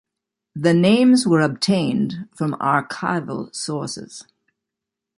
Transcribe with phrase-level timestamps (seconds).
[0.55, 4.23] The names were obtained from archival sources.